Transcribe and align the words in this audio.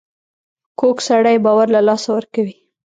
کوږ 0.79 0.97
سړی 1.07 1.37
باور 1.45 1.67
له 1.75 1.81
لاسه 1.87 2.09
ورکوي 2.15 2.55